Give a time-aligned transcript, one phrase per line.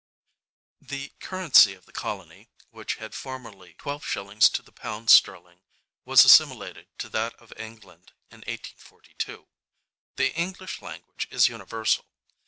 [0.81, 5.61] The currency of the colony, which had formerly twelve shillings to the pound sterling,
[6.05, 9.47] was assimilated to that of England in 1842.
[10.15, 12.05] The English language is universal.